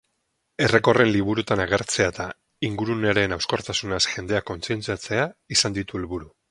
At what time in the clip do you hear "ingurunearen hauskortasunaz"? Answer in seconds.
2.71-4.03